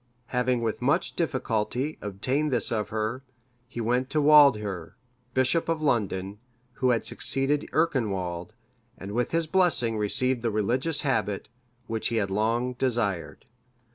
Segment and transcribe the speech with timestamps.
[0.33, 3.21] Having with much difficulty obtained this of her,
[3.67, 4.93] he went to Waldhere,
[5.35, 6.39] bishop of London,
[6.73, 8.53] who had succeeded Earconwald,(588)
[8.97, 11.49] and with his blessing received the religious habit,
[11.85, 13.45] which he had long desired.